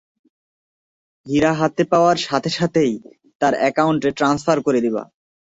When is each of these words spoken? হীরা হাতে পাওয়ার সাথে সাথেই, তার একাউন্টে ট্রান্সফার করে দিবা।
হীরা 1.25 1.51
হাতে 1.53 1.83
পাওয়ার 1.83 2.17
সাথে 2.19 2.49
সাথেই, 2.49 2.93
তার 3.41 3.53
একাউন্টে 3.69 4.09
ট্রান্সফার 4.11 4.57
করে 4.61 4.79
দিবা। 4.81 5.03